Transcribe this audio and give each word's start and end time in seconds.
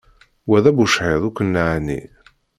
Wa 0.49 0.57
d 0.63 0.65
abucḥiḍ 0.69 1.21
ur 1.27 1.33
ken-neɛni. 1.37 2.01